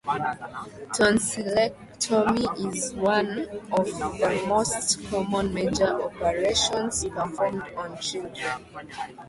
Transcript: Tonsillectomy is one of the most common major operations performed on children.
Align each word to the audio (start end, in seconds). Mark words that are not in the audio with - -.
Tonsillectomy 0.95 2.73
is 2.73 2.91
one 2.95 3.41
of 3.71 3.85
the 3.85 4.43
most 4.47 4.99
common 5.11 5.53
major 5.53 6.01
operations 6.01 7.05
performed 7.05 7.61
on 7.77 7.95
children. 7.99 8.63